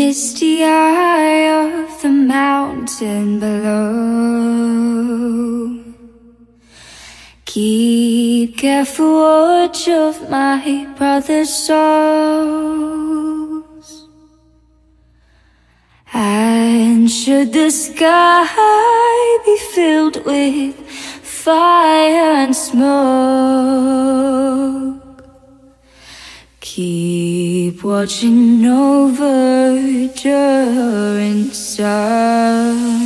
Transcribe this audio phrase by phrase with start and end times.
[0.00, 3.78] misty eye of the mountain below.
[7.44, 12.88] Keep careful watch of my brother's souls.
[16.14, 20.76] And should the sky be filled with
[21.44, 22.90] fire and smoke,
[26.72, 33.00] Keep watching over Durin's sons.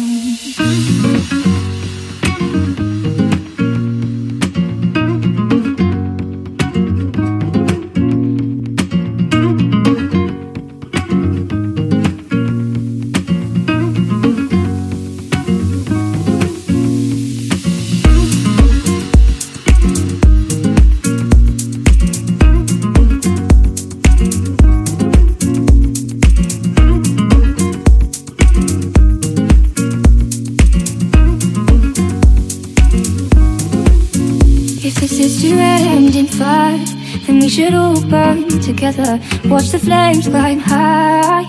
[38.64, 39.20] Together.
[39.44, 41.44] Watch the flames climb high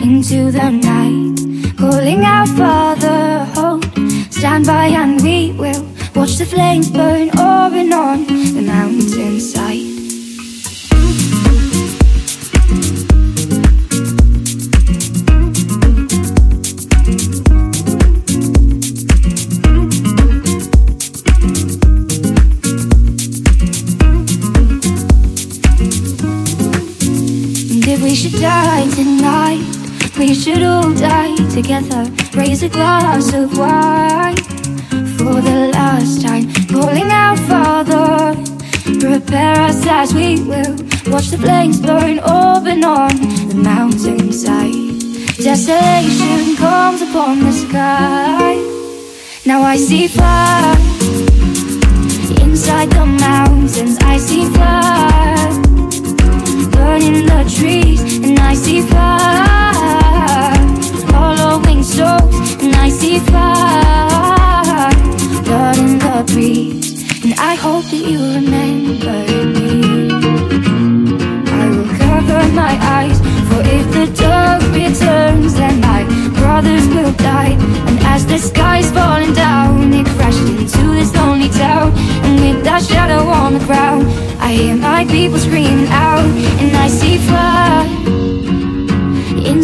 [0.00, 1.76] into the night.
[1.78, 3.84] Calling out, Father, hold,
[4.30, 5.82] stand by, and we will
[6.14, 9.89] watch the flames burn over and on the mountainside.
[30.20, 32.04] We should all die together.
[32.34, 34.36] Raise a glass of wine
[35.16, 36.52] for the last time.
[36.68, 38.34] Calling out, Father,
[39.00, 40.76] prepare us as we will.
[41.10, 43.16] Watch the flames burn open on
[43.48, 44.98] the mountainside.
[45.38, 48.56] Desolation comes upon the sky.
[49.46, 50.76] Now I see fire
[52.44, 53.96] inside the mountains.
[54.02, 55.48] I see fire
[56.72, 59.49] burning the trees, and I see fire
[61.98, 64.90] and I see fire,
[65.42, 67.02] blood in the breeze.
[67.24, 69.18] And I hope that you remember
[69.54, 70.10] me.
[71.50, 73.18] I will cover my eyes,
[73.48, 76.04] for if the dark returns, then my
[76.38, 77.56] brothers will die.
[77.88, 81.92] And as the sky's falling down, it crashed into this lonely town.
[82.24, 84.06] And with that shadow on the ground,
[84.38, 86.24] I hear my people screaming out,
[86.60, 87.89] and I see fire.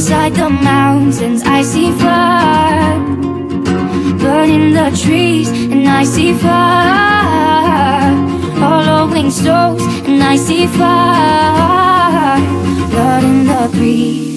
[0.06, 2.96] Inside the mountains I see fire
[4.20, 8.14] Burning the trees and I see fire
[8.54, 12.38] Hollowing stones and I see fire
[12.88, 14.35] Blood in the breeze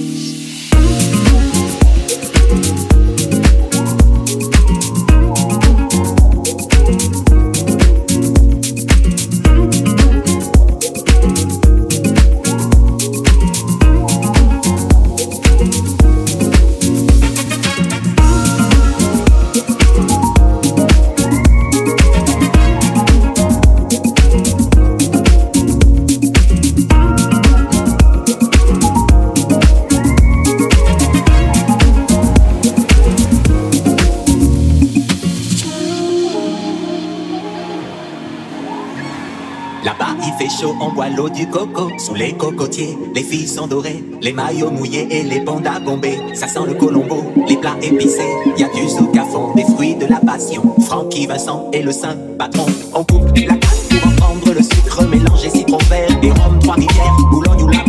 [41.98, 46.18] sous les cocotiers, les filles sont dorées, les maillots mouillés et les bandas bombés.
[46.34, 48.88] Ça sent le colombo, les plats épicés, y a du
[49.32, 50.76] fond, des fruits de la passion.
[50.82, 53.70] Francky Vincent et le saint patron, on coupe la canne
[54.18, 57.80] pour en le sucre, mélanger citron vert et rhum, trois rivières, Boulogne ou la.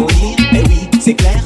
[0.53, 1.43] Eh oui, c'est clair,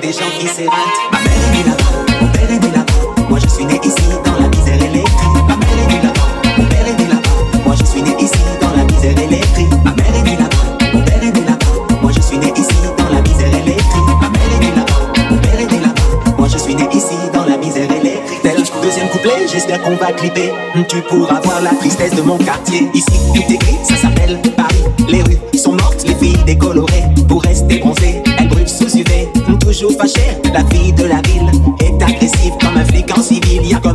[0.00, 0.72] des gens qui s'ératent.
[1.12, 1.84] Ma mère est née là-bas,
[2.20, 3.24] mon père est né là-bas.
[3.28, 5.34] Moi je suis né ici dans la misère électrique.
[5.48, 7.60] Ma mère est née là-bas, mon père est né là-bas.
[7.64, 9.70] Moi je suis né ici dans la misère électrique.
[9.84, 11.98] Ma mère est née là-bas, mon père est né là-bas.
[12.02, 14.08] Moi je suis né ici dans la misère électrique.
[14.20, 16.34] Ma mère est là-bas, mon père est né là-bas.
[16.38, 18.42] Moi je suis né ici dans la misère électrique.
[18.42, 20.52] Tel deuxième couplet, j'espère qu'on va clipper.
[20.88, 22.90] Tu pourras voir la tristesse de mon quartier.
[22.94, 23.96] Ici tout est gris, ça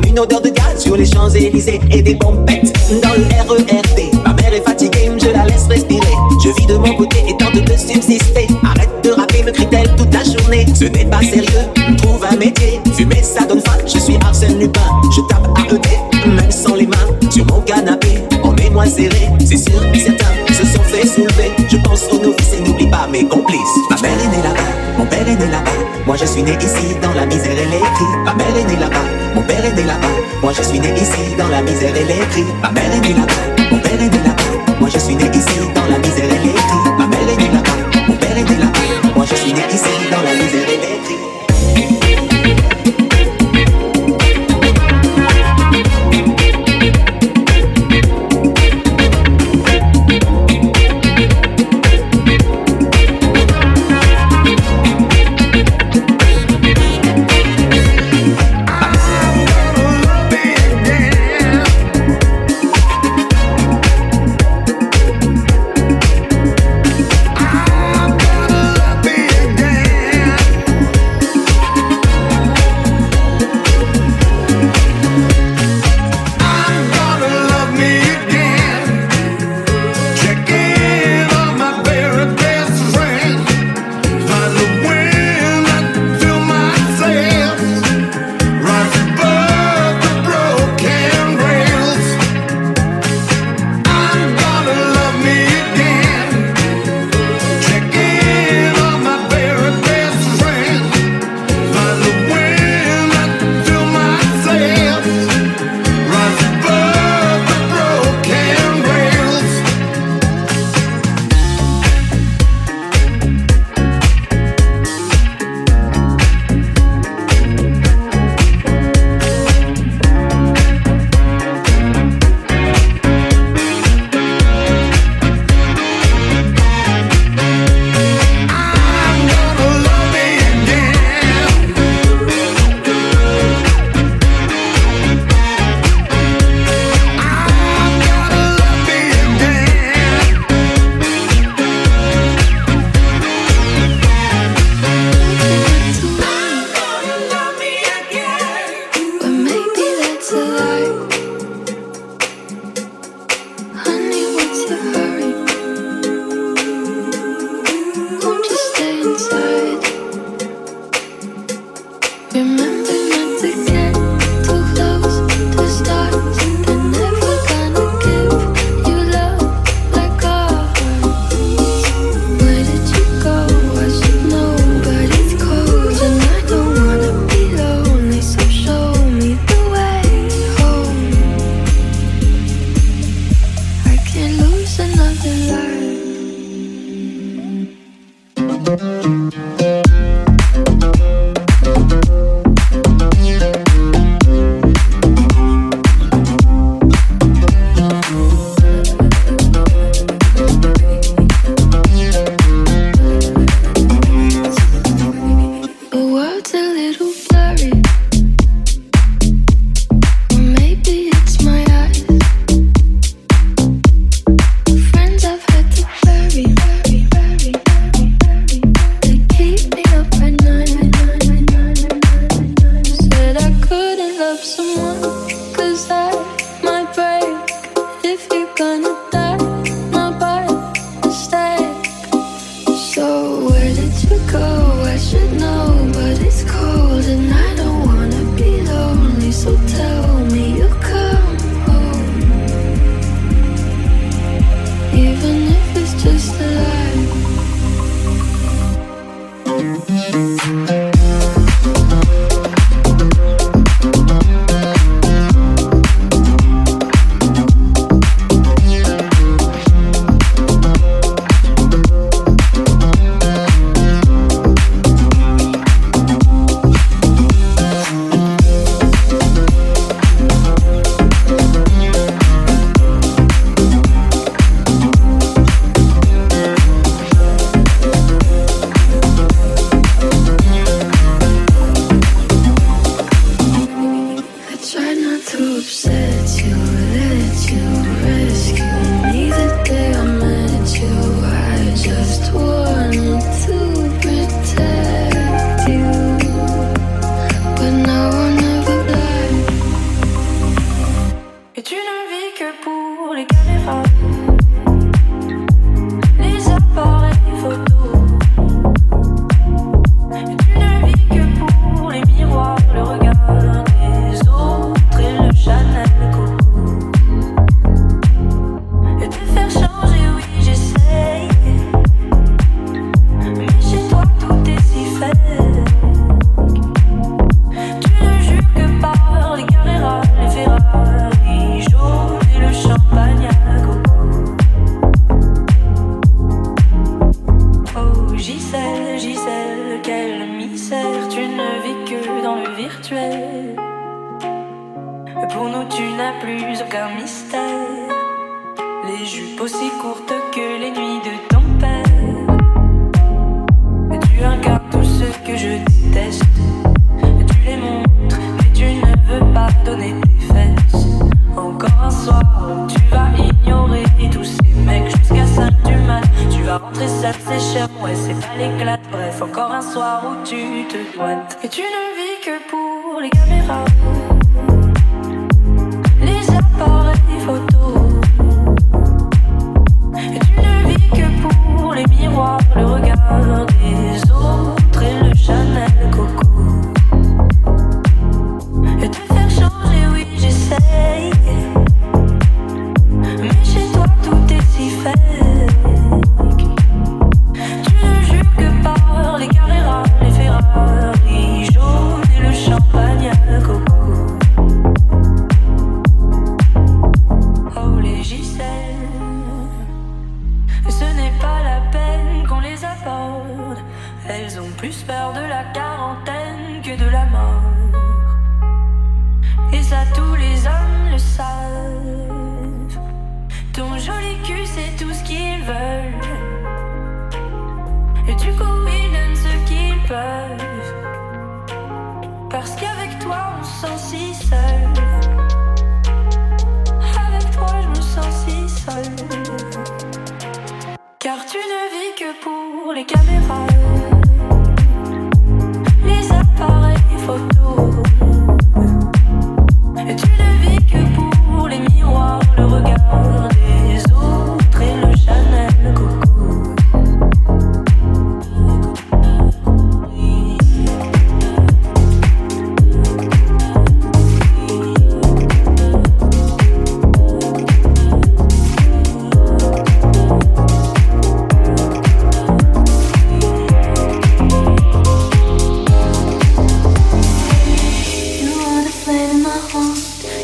[0.10, 4.24] Une odeur de gaz sur les Champs-Élysées et des pompettes dans le RERD.
[4.26, 6.02] Ma mère est fatiguée, je la laisse respirer.
[6.44, 8.48] Je vis de mon côté et tente de subsister.
[8.64, 10.66] Arrête de rapper, me crie-t-elle toute la journée.
[10.74, 12.82] Ce n'est pas sérieux, trouve un métier.
[12.94, 14.82] Fumer, ça donne faim, je suis Arsène Lupin.
[15.16, 18.24] Je tape à ED, même sans les mains, sur mon canapé.
[18.42, 21.52] Emmène-moi serré, c'est sûr, certains se sont fait soulever.
[21.70, 23.60] Je pense aux novices et n'oublie pas mes complices
[26.20, 28.18] je suis né ici dans la misère et les cris.
[28.26, 29.06] Ma mère est née là-bas,
[29.36, 30.08] mon père est né là-bas.
[30.42, 32.46] Moi je suis né ici dans la misère et les cris.
[32.62, 34.76] Ma mère est née là-bas, mon père est né là-bas.
[34.80, 36.39] Moi je suis né ici dans la misère et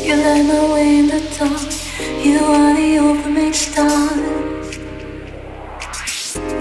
[0.06, 2.24] You light my way in the dark.
[2.24, 4.14] You are the opening star.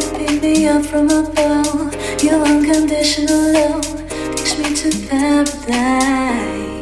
[0.02, 2.24] You pick me up from above.
[2.24, 3.86] Your unconditional love
[4.36, 6.75] takes me to paradise.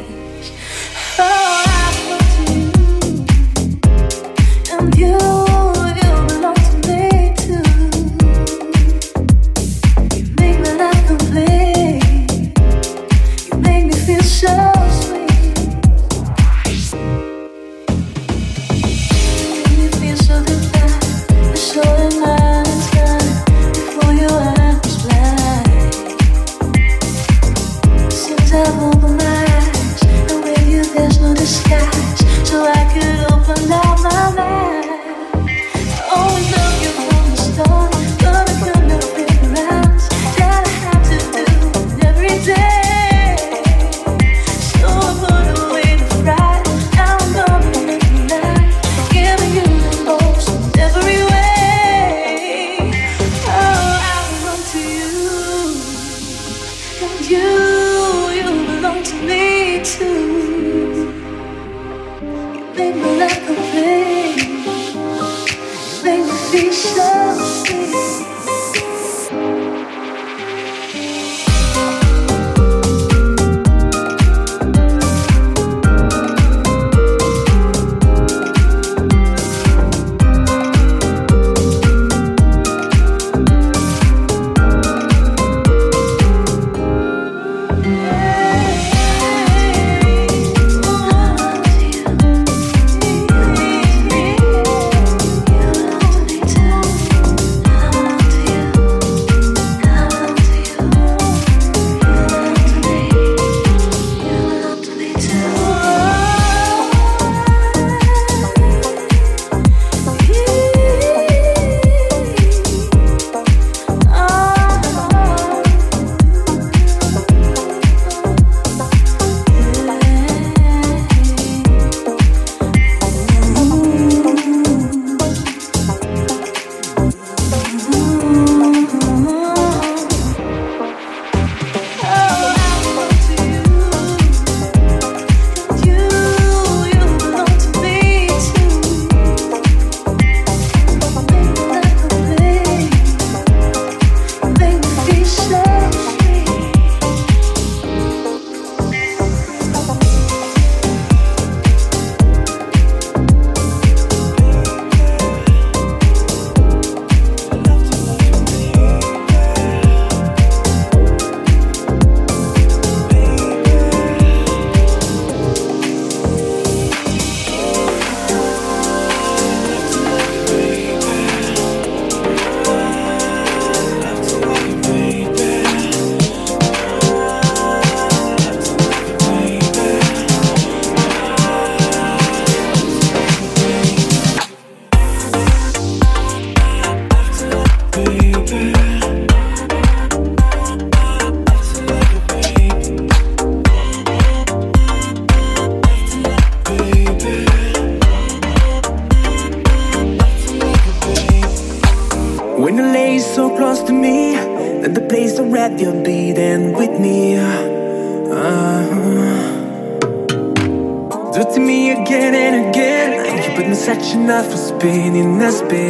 [215.54, 215.83] just be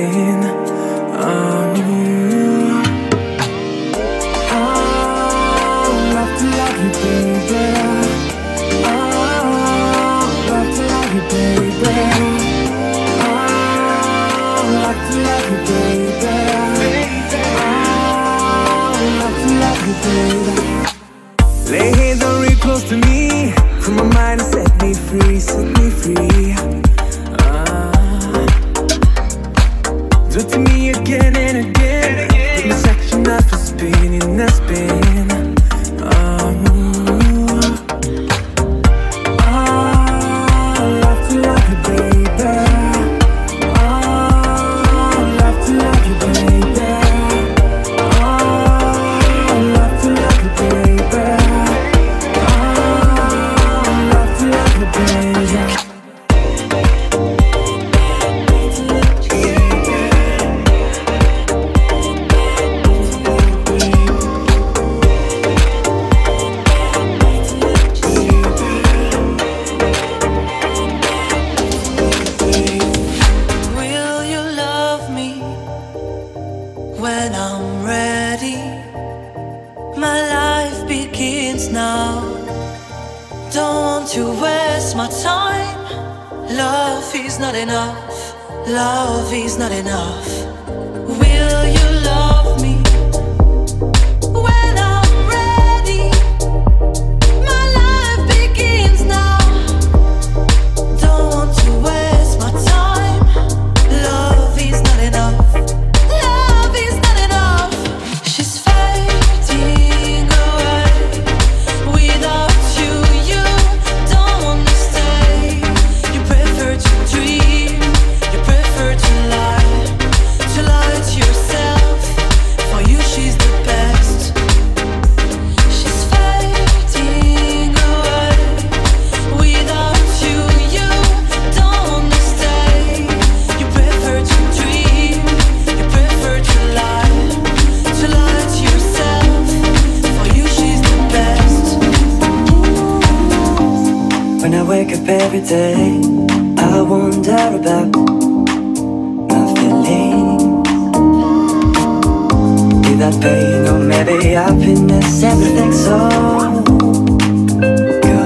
[154.85, 156.09] miss everything so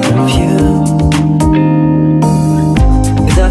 [0.02, 0.88] confused.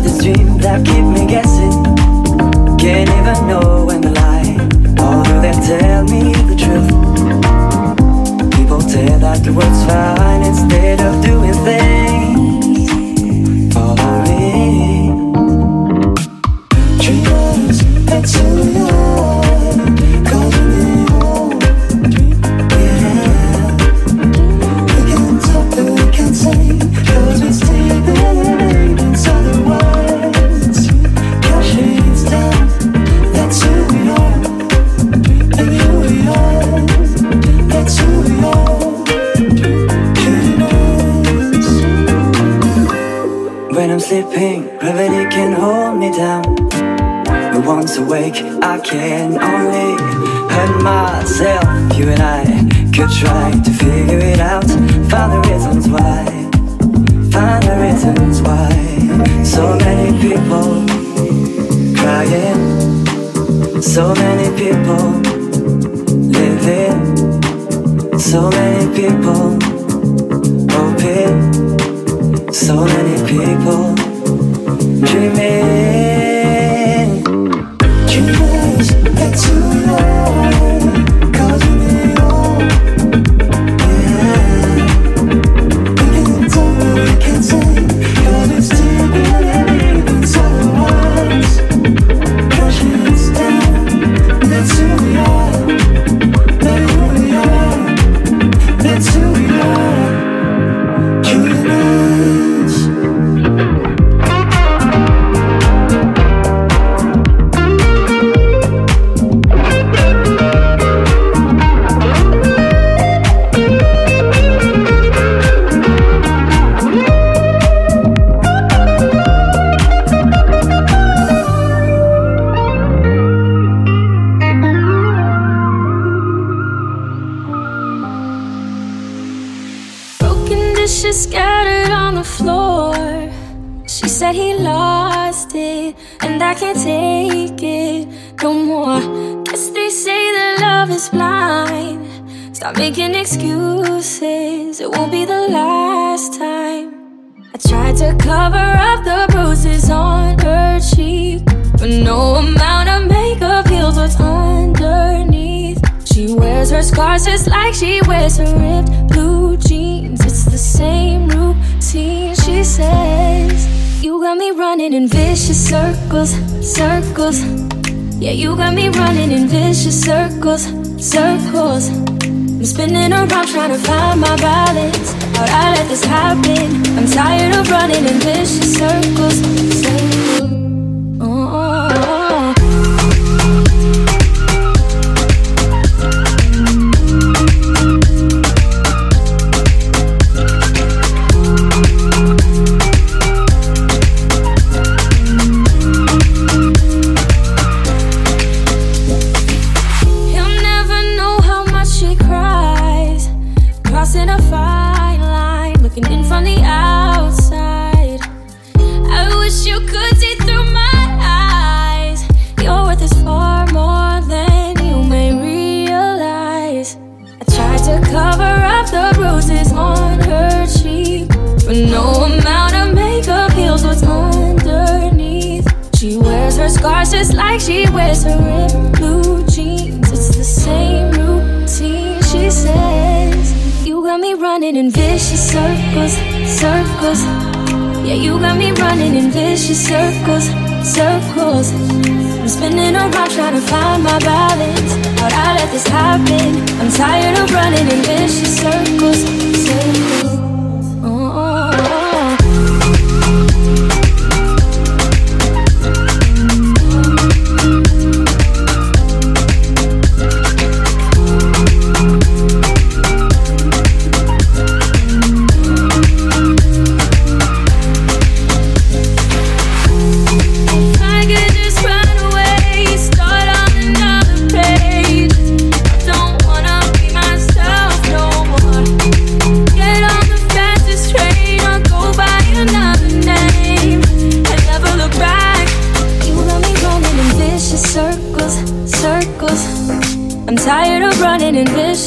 [0.03, 1.73] This dream that me guessing.
[2.77, 4.55] Can't even know when to lie,
[5.03, 6.89] or do they tell me the truth?
[8.51, 10.26] People tell that the words.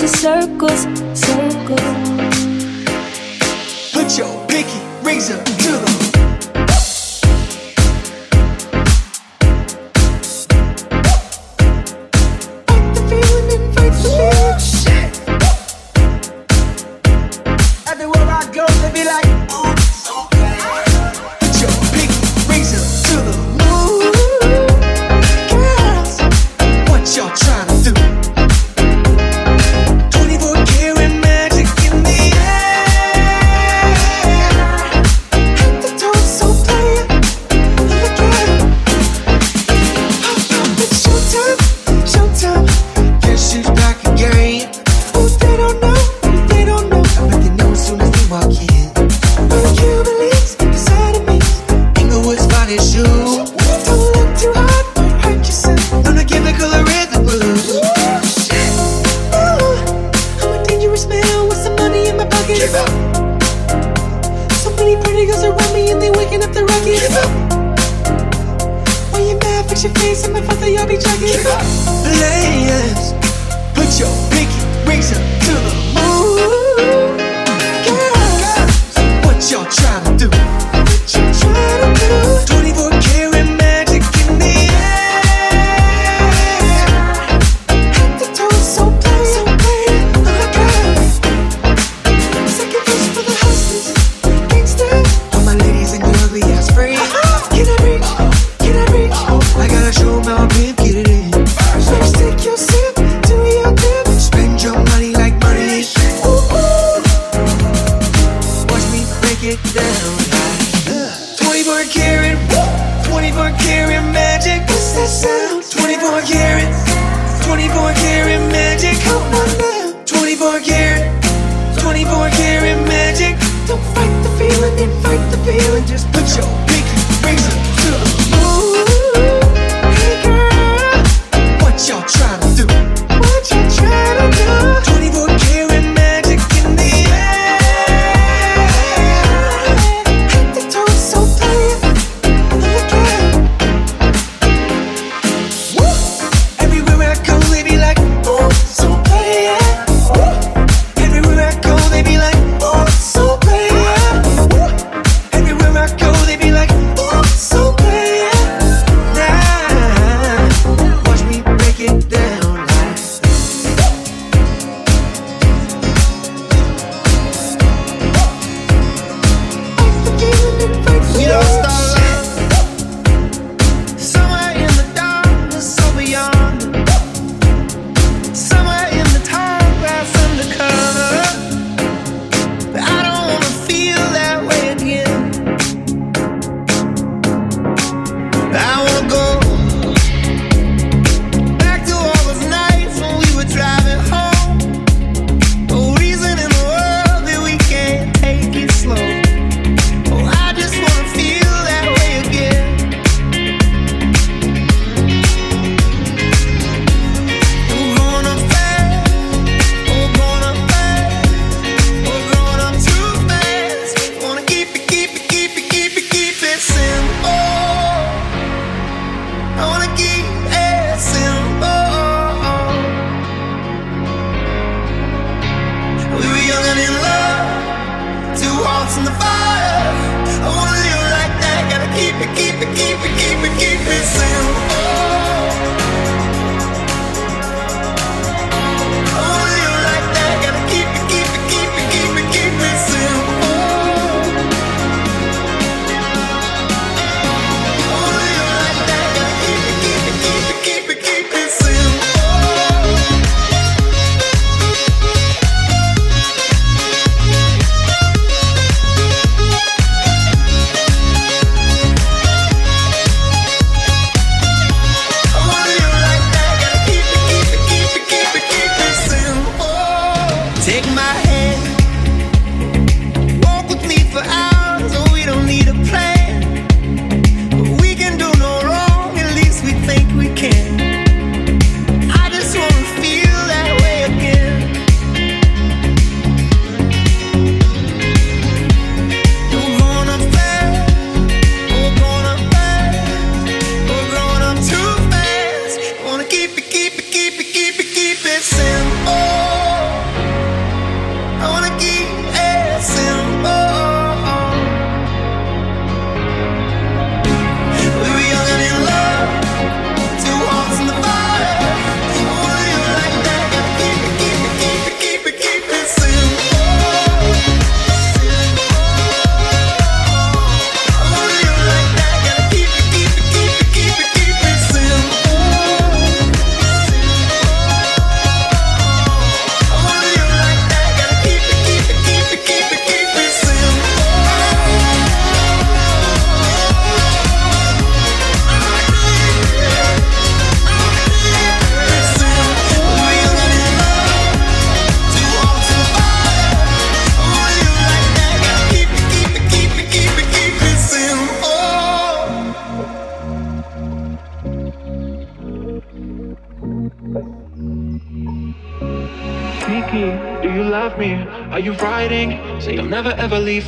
[0.08, 2.09] Circles, circles.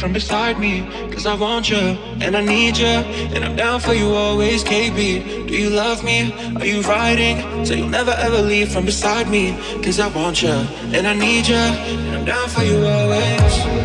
[0.02, 0.84] From beside me.
[1.12, 2.96] Cause I want you and I need you.
[3.34, 5.46] And I'm down for you always, KB.
[5.46, 6.32] Do you love me?
[6.56, 7.64] Are you riding?
[7.64, 9.56] So you'll never ever leave from beside me.
[9.84, 10.56] Cause I want you
[10.96, 11.54] and I need you.
[11.54, 13.81] And I'm down for you always.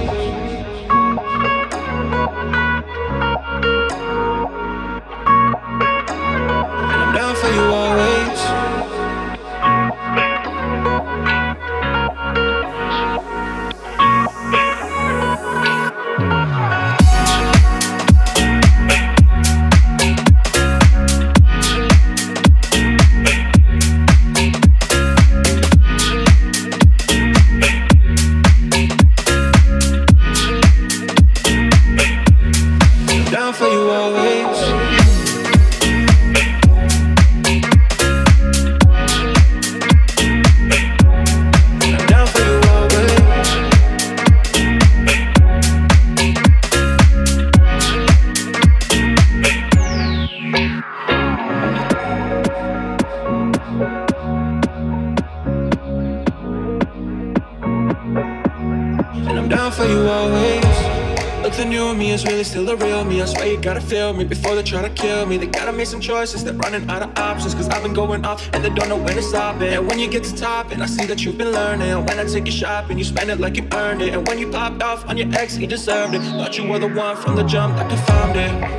[64.17, 65.37] Me before they try to kill me.
[65.37, 67.53] They gotta make some choices, they're running out of options.
[67.53, 69.73] Cause I've been going off and they don't know when to stop it.
[69.73, 72.05] And when you get to top, and I see that you've been learning.
[72.05, 74.13] When I take you shopping, you spend it like you earned it.
[74.13, 76.21] And when you popped off on your ex, he deserved it.
[76.21, 78.76] Thought you were the one from the jump that confirmed it.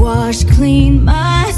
[0.00, 1.49] wash clean my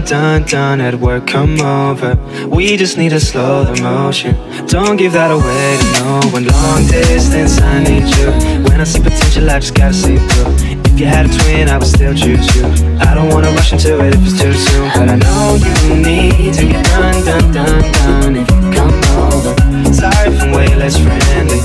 [0.00, 2.16] done, done, done at work, come over.
[2.46, 4.34] We just need to slow the motion.
[4.66, 6.46] Don't give that away to no one.
[6.46, 8.30] Long distance, I need you.
[8.68, 10.54] When I see potential, I just gotta see through.
[10.84, 12.64] If you had a twin, I would still choose you.
[13.00, 14.90] I don't wanna rush into it if it's too soon.
[14.94, 19.52] But I know you need to get done, done, done, done if you come over.
[19.92, 21.60] Sorry if I'm way less friendly.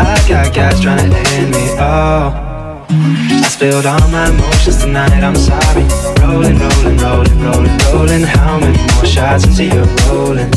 [0.00, 2.86] I got guys trying to end me, oh.
[2.88, 8.22] I spilled all my emotions tonight, I'm sorry rolling, rolling, rolling, rolling, rolling.
[8.22, 10.50] How many more shots until you're rolling?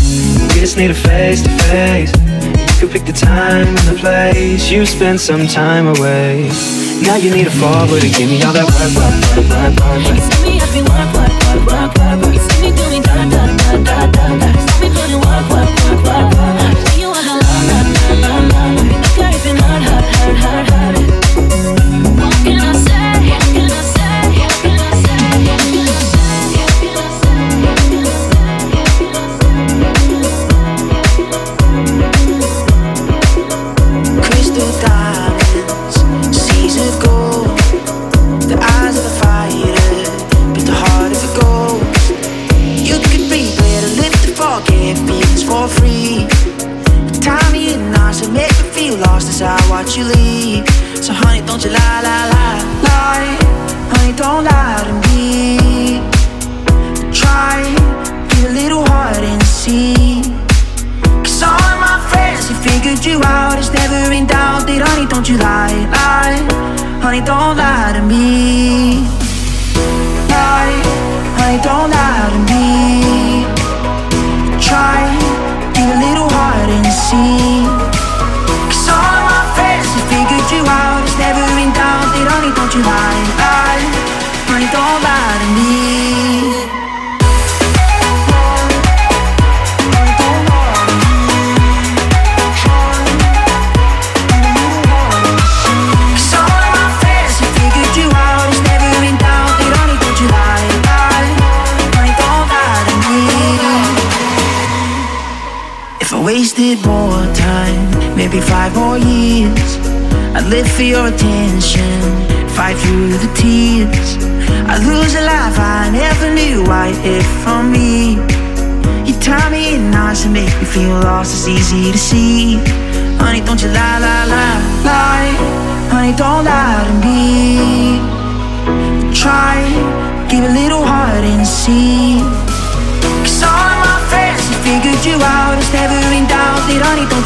[0.54, 2.12] We just need a face to face.
[2.58, 4.70] You could pick the time and the place.
[4.72, 6.50] You spend some time away.
[7.02, 10.18] Now you need a forward to give me all that work, work, work, work, work.
[10.32, 12.47] Give me every work, work, work, work, work, work.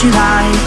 [0.03, 0.60] you lie?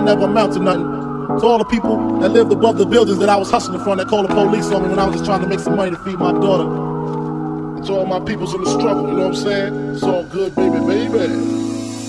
[0.00, 0.88] I never amount to nothing.
[1.40, 4.08] To all the people that lived above the buildings that I was hustling from that
[4.08, 5.98] called the police on me when I was just trying to make some money to
[5.98, 6.64] feed my daughter.
[6.64, 9.90] And to all my peoples in the struggle, you know what I'm saying?
[9.92, 11.60] It's all good, baby, baby.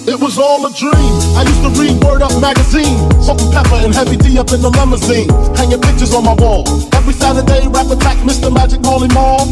[0.08, 1.14] It was all a dream.
[1.36, 4.72] I used to read Word Up magazine, smoking pepper and Heavy D up in the
[4.72, 5.28] limousine,
[5.60, 6.64] hanging pictures on my wall.
[6.96, 8.48] Every Saturday, rap attack, Mr.
[8.48, 9.52] Magic, Marley Marl.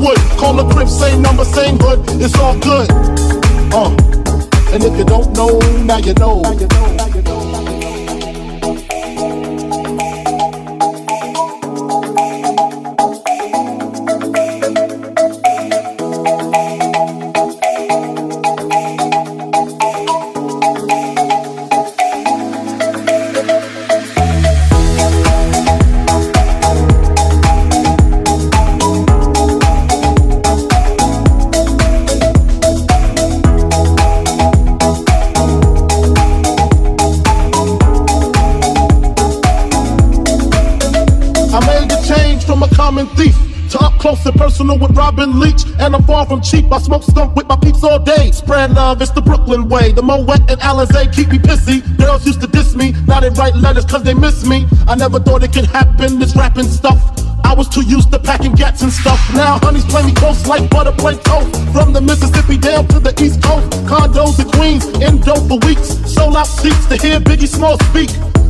[0.00, 0.18] I would.
[0.38, 2.00] Call the crib, same number, same hood.
[2.22, 2.90] It's all good.
[3.72, 3.90] Uh,
[4.72, 6.40] and if you don't know, now you know.
[6.40, 6.96] Now you know.
[6.96, 7.39] Now you know.
[46.30, 46.72] And I'm from cheap.
[46.72, 48.30] I smoke skunk with my peeps all day.
[48.30, 49.92] Spread love, it's the Brooklyn way.
[49.92, 51.82] The Moet and Alizé keep me pissy.
[51.98, 52.92] Girls used to diss me.
[53.06, 54.66] Now they write letters cause they miss me.
[54.86, 56.98] I never thought it could happen, this rapping stuff.
[57.44, 59.20] I was too used to packing gats and stuff.
[59.34, 61.50] Now honeys play me close like butter play toast.
[61.72, 63.68] From the Mississippi down to the East Coast.
[63.86, 65.88] Condos in Queens, in dope for weeks.
[66.12, 68.10] Sold out seats to hear Biggie Small speak.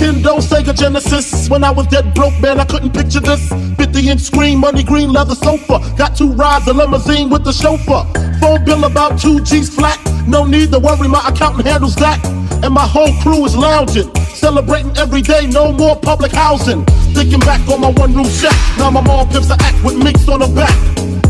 [0.00, 1.50] Nintendo, Sega Genesis.
[1.50, 3.46] When I was dead broke, man, I couldn't picture this.
[3.76, 5.78] 50 inch screen, money green leather sofa.
[5.98, 8.08] Got two rides, a limousine with the chauffeur.
[8.40, 9.98] Phone bill about two G's flat.
[10.26, 12.18] No need to worry, my accountant handles that.
[12.64, 16.82] And my whole crew is lounging, celebrating every day, no more public housing.
[17.12, 20.26] Thinking back on my one room shack, now my mom pimps a act with mix
[20.28, 20.74] on her back.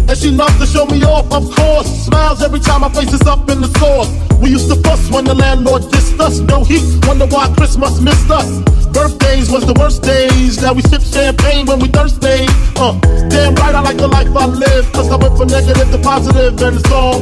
[0.08, 1.88] And she loves to show me off, of course.
[2.06, 4.29] Smiles every time my face is up in the stores.
[4.40, 6.40] We used to fuss when the landlord dissed us.
[6.40, 8.62] No heat, wonder why Christmas missed us.
[8.88, 10.60] Birthdays was the worst days.
[10.62, 12.46] Now we sip champagne when we thirsty.
[12.76, 14.90] Uh, damn right, I like the life I live.
[14.92, 17.20] Cause I went from negative to positive, and it's all.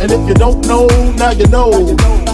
[0.00, 1.70] And if you don't know, now you know.
[1.70, 2.27] Now you know, now you know.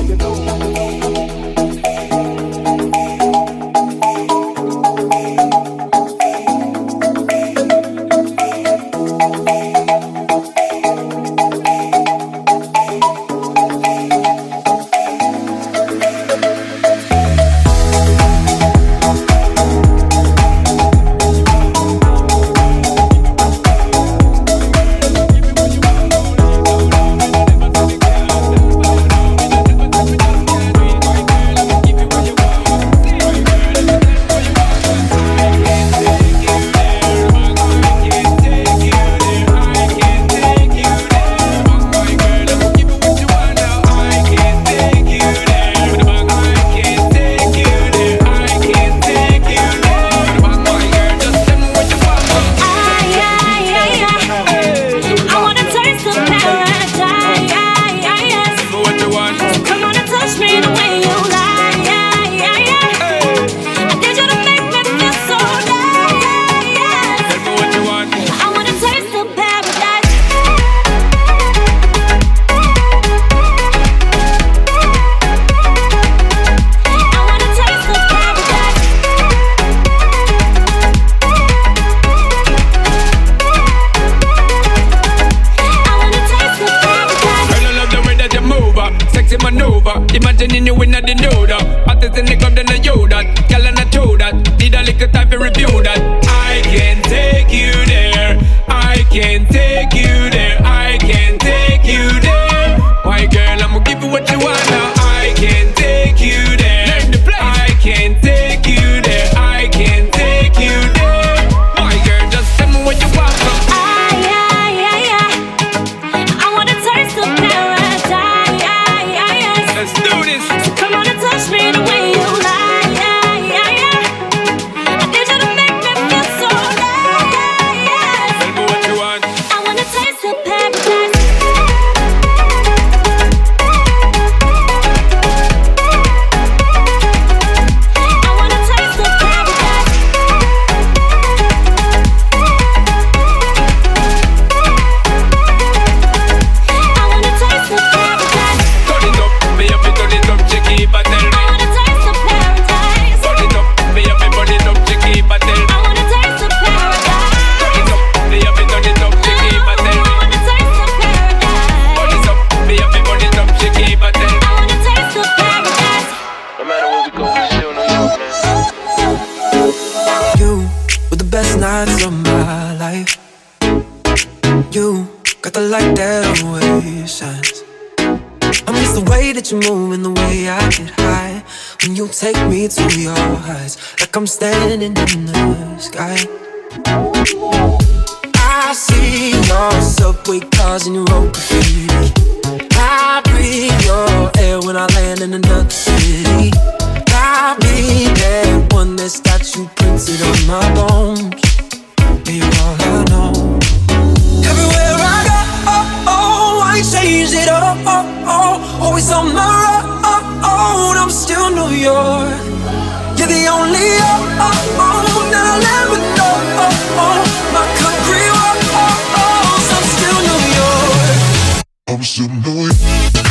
[222.05, 223.24] Some noise.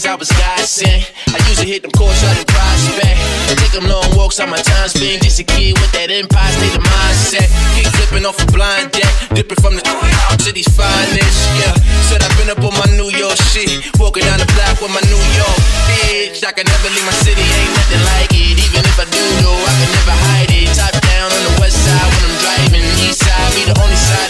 [0.00, 1.04] days I was godsend.
[1.28, 3.20] I used to hit them courts out the prospect.
[3.60, 5.22] Take them long walks on my time spent.
[5.22, 7.48] Just a kid with that imposter mindset.
[7.76, 9.12] Keep flipping off a blind deck.
[9.34, 11.40] Dipping from the to these finest.
[11.60, 11.74] Yeah,
[12.08, 13.84] said I've been up on my New York shit.
[14.00, 16.40] Walking down the block with my New York bitch.
[16.44, 18.56] I can never leave my city, ain't nothing like it.
[18.56, 20.68] Even if I do, though, I can never hide it.
[20.72, 22.84] Top down on the west side when I'm driving.
[23.04, 24.29] East side be the only side.